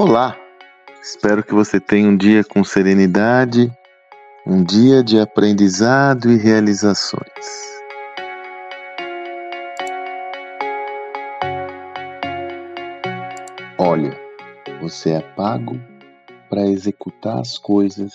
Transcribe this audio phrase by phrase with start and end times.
[0.00, 0.38] Olá!
[1.02, 3.68] Espero que você tenha um dia com serenidade,
[4.46, 7.24] um dia de aprendizado e realizações.
[13.76, 14.16] Olha,
[14.80, 15.80] você é pago
[16.48, 18.12] para executar as coisas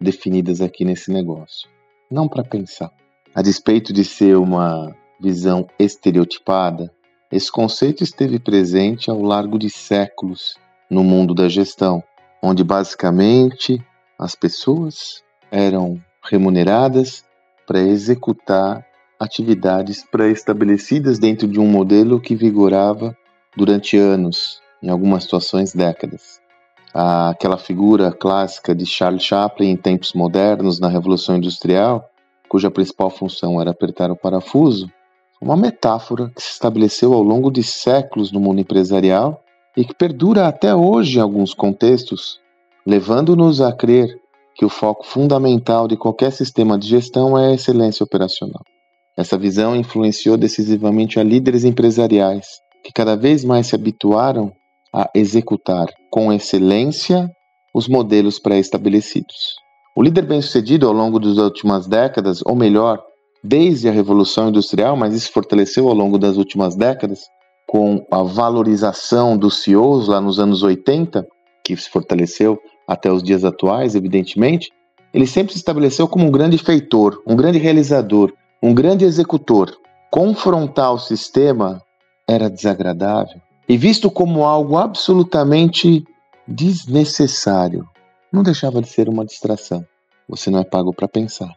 [0.00, 1.68] definidas aqui nesse negócio,
[2.10, 2.90] não para pensar.
[3.34, 6.90] A despeito de ser uma visão estereotipada,
[7.30, 10.56] esse conceito esteve presente ao largo de séculos
[10.90, 12.02] no mundo da gestão,
[12.42, 13.84] onde basicamente
[14.18, 17.24] as pessoas eram remuneradas
[17.66, 18.84] para executar
[19.18, 23.16] atividades pré-estabelecidas dentro de um modelo que vigorava
[23.56, 26.40] durante anos, em algumas situações décadas.
[26.94, 32.08] Aquela figura clássica de Charles Chaplin em tempos modernos na Revolução Industrial,
[32.48, 34.90] cuja principal função era apertar o parafuso,
[35.40, 39.42] uma metáfora que se estabeleceu ao longo de séculos no mundo empresarial
[39.78, 42.40] e que perdura até hoje em alguns contextos,
[42.84, 44.08] levando-nos a crer
[44.56, 48.60] que o foco fundamental de qualquer sistema de gestão é a excelência operacional.
[49.16, 52.48] Essa visão influenciou decisivamente a líderes empresariais,
[52.82, 54.50] que cada vez mais se habituaram
[54.92, 57.30] a executar com excelência
[57.72, 59.54] os modelos pré-estabelecidos.
[59.96, 63.00] O líder bem-sucedido ao longo das últimas décadas, ou melhor,
[63.44, 67.20] desde a Revolução Industrial, mas isso fortaleceu ao longo das últimas décadas,
[67.68, 71.28] com a valorização dos CEOs lá nos anos 80,
[71.62, 74.70] que se fortaleceu até os dias atuais, evidentemente,
[75.12, 79.70] ele sempre se estabeleceu como um grande feitor, um grande realizador, um grande executor.
[80.10, 81.82] Confrontar o sistema
[82.26, 86.02] era desagradável e visto como algo absolutamente
[86.46, 87.86] desnecessário.
[88.32, 89.84] Não deixava de ser uma distração.
[90.26, 91.54] Você não é pago para pensar.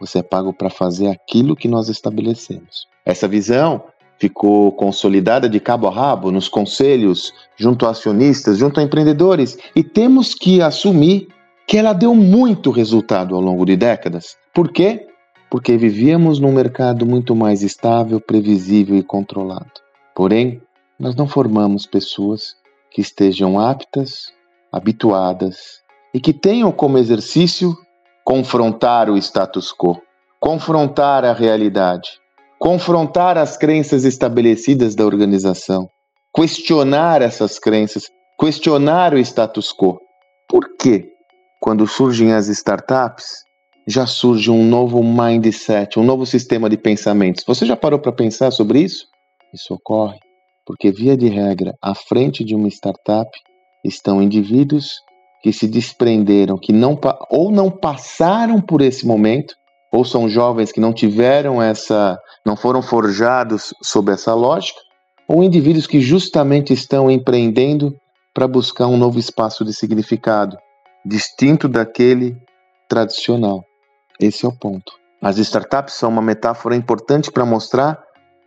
[0.00, 2.88] Você é pago para fazer aquilo que nós estabelecemos.
[3.06, 3.84] Essa visão
[4.22, 9.82] ficou consolidada de cabo a rabo nos conselhos, junto a acionistas, junto a empreendedores, e
[9.82, 11.26] temos que assumir
[11.66, 14.36] que ela deu muito resultado ao longo de décadas.
[14.54, 15.08] Por quê?
[15.50, 19.72] Porque vivíamos num mercado muito mais estável, previsível e controlado.
[20.14, 20.62] Porém,
[21.00, 22.54] nós não formamos pessoas
[22.92, 24.26] que estejam aptas,
[24.70, 25.80] habituadas
[26.14, 27.76] e que tenham como exercício
[28.24, 30.00] confrontar o status quo,
[30.38, 32.21] confrontar a realidade,
[32.62, 35.88] confrontar as crenças estabelecidas da organização,
[36.32, 38.04] questionar essas crenças,
[38.38, 39.98] questionar o status quo.
[40.48, 41.08] Por quê?
[41.60, 43.42] Quando surgem as startups,
[43.88, 47.42] já surge um novo mindset, um novo sistema de pensamentos.
[47.44, 49.06] Você já parou para pensar sobre isso?
[49.52, 50.20] Isso ocorre
[50.64, 53.28] porque, via de regra, à frente de uma startup
[53.84, 55.00] estão indivíduos
[55.42, 56.96] que se desprenderam, que não
[57.28, 59.52] ou não passaram por esse momento
[59.92, 64.80] ou são jovens que não tiveram essa, não foram forjados sob essa lógica,
[65.28, 67.94] ou indivíduos que justamente estão empreendendo
[68.32, 70.56] para buscar um novo espaço de significado,
[71.04, 72.34] distinto daquele
[72.88, 73.62] tradicional.
[74.18, 74.92] Esse é o ponto.
[75.20, 78.02] As startups são uma metáfora importante para mostrar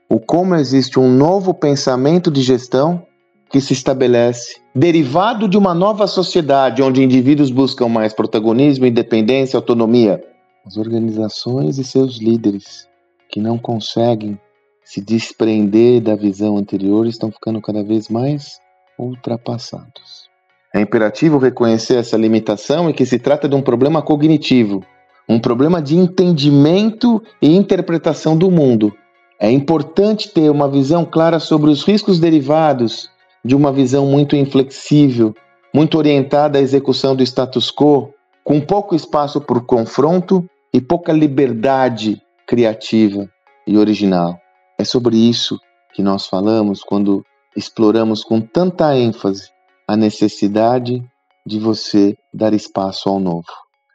[0.09, 3.06] o como existe um novo pensamento de gestão
[3.50, 10.22] que se estabelece, derivado de uma nova sociedade onde indivíduos buscam mais protagonismo, independência, autonomia
[10.66, 12.88] as organizações e seus líderes
[13.30, 14.40] que não conseguem
[14.84, 18.59] se desprender da visão anterior estão ficando cada vez mais
[18.98, 20.30] ultrapassados.
[20.74, 24.84] É imperativo reconhecer essa limitação e que se trata de um problema cognitivo,
[25.28, 28.94] um problema de entendimento e interpretação do mundo.
[29.40, 33.09] É importante ter uma visão clara sobre os riscos derivados
[33.44, 35.34] de uma visão muito inflexível,
[35.74, 38.12] muito orientada à execução do status quo,
[38.44, 43.30] com pouco espaço por confronto e pouca liberdade criativa
[43.66, 44.38] e original.
[44.78, 45.58] É sobre isso
[45.94, 47.24] que nós falamos quando
[47.56, 49.47] exploramos com tanta ênfase
[49.88, 51.02] a necessidade
[51.47, 53.48] de você dar espaço ao novo,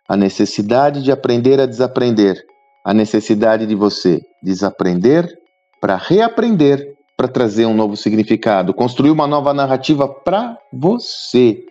[0.08, 2.42] a necessidade de aprender a desaprender,
[2.82, 5.28] a necessidade de você desaprender
[5.82, 11.62] para reaprender, para trazer um novo significado, construir uma nova narrativa para você.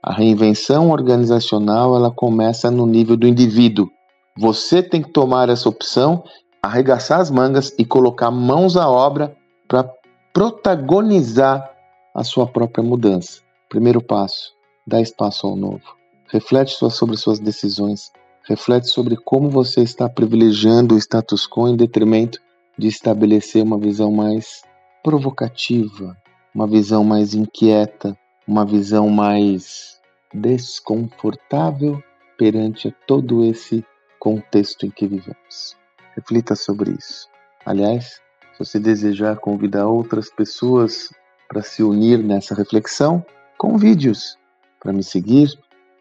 [0.00, 3.90] A reinvenção organizacional ela começa no nível do indivíduo,
[4.36, 6.24] você tem que tomar essa opção,
[6.62, 9.36] arregaçar as mangas e colocar mãos à obra
[9.68, 9.84] para
[10.32, 11.70] protagonizar
[12.14, 13.40] a sua própria mudança.
[13.68, 14.52] Primeiro passo:
[14.86, 15.96] dá espaço ao novo.
[16.28, 18.10] Reflete sobre suas decisões.
[18.44, 22.40] Reflete sobre como você está privilegiando o status quo em detrimento
[22.76, 24.62] de estabelecer uma visão mais
[25.02, 26.16] provocativa,
[26.54, 30.00] uma visão mais inquieta, uma visão mais
[30.34, 32.02] desconfortável
[32.38, 33.84] perante todo esse
[34.22, 35.76] contexto em que vivemos.
[36.14, 37.26] Reflita sobre isso.
[37.66, 38.20] Aliás,
[38.52, 41.12] se você desejar convidar outras pessoas
[41.48, 43.26] para se unir nessa reflexão,
[43.58, 44.38] convide-os.
[44.78, 45.48] para me seguir,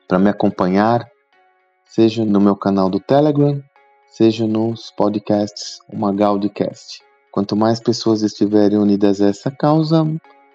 [0.08, 1.10] para me acompanhar,
[1.84, 3.60] seja no meu canal do Telegram,
[4.08, 7.02] seja nos podcasts, o Magaldcast.
[7.32, 10.06] Quanto mais pessoas estiverem unidas a essa causa,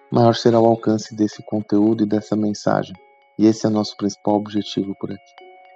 [0.09, 2.95] maior será o alcance desse conteúdo e dessa mensagem.
[3.37, 5.46] E esse é o nosso principal objetivo por aqui.